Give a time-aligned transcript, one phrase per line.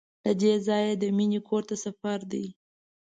[0.25, 2.45] له دې ځایه د مینې کور ته سفر دی.